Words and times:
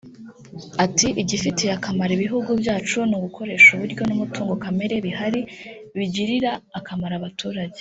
Ati 0.85 1.07
“Igifitiye 1.21 1.71
akamaro 1.77 2.11
ibihugu 2.17 2.49
byacu 2.61 2.97
ni 3.05 3.15
ugukoresha 3.17 3.69
uburyo 3.73 4.01
n’umutungo 4.05 4.53
kamera 4.63 4.93
bihari 5.05 5.41
bigirira 5.97 6.51
akamaro 6.79 7.13
abaturage 7.17 7.79